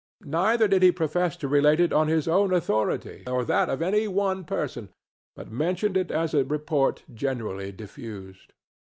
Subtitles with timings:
[0.25, 4.07] Neither did he profess to relate it on his own authority or that of any
[4.07, 4.89] one person,
[5.35, 8.51] but mentioned it as a report generally diffused.